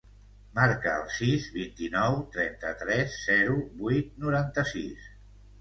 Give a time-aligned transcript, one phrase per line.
[0.59, 5.07] Marca el sis, vint-i-nou, trenta-tres, zero, vuit, noranta-sis.